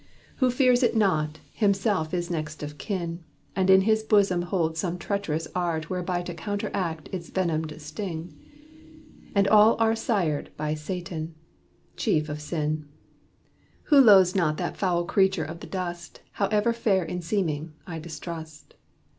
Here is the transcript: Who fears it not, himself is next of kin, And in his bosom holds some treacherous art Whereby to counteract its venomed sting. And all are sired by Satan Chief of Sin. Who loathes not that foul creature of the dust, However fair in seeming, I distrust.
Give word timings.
Who 0.37 0.49
fears 0.49 0.81
it 0.81 0.95
not, 0.95 1.37
himself 1.53 2.11
is 2.11 2.31
next 2.31 2.63
of 2.63 2.79
kin, 2.79 3.23
And 3.55 3.69
in 3.69 3.81
his 3.81 4.01
bosom 4.01 4.41
holds 4.41 4.79
some 4.79 4.97
treacherous 4.97 5.47
art 5.53 5.91
Whereby 5.91 6.23
to 6.23 6.33
counteract 6.33 7.07
its 7.11 7.29
venomed 7.29 7.79
sting. 7.79 8.33
And 9.35 9.47
all 9.47 9.77
are 9.77 9.95
sired 9.95 10.49
by 10.57 10.73
Satan 10.73 11.35
Chief 11.97 12.29
of 12.29 12.41
Sin. 12.41 12.87
Who 13.93 14.01
loathes 14.01 14.33
not 14.33 14.57
that 14.57 14.75
foul 14.75 15.05
creature 15.05 15.45
of 15.45 15.59
the 15.59 15.67
dust, 15.67 16.21
However 16.31 16.73
fair 16.73 17.03
in 17.03 17.21
seeming, 17.21 17.73
I 17.85 17.99
distrust. 17.99 18.73